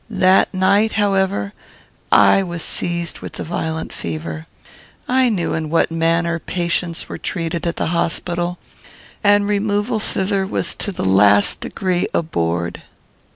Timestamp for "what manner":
5.69-6.39